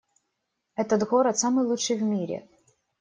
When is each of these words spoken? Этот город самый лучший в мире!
Этот 0.73 1.07
город 1.07 1.37
самый 1.37 1.63
лучший 1.63 1.95
в 1.95 2.01
мире! 2.01 2.49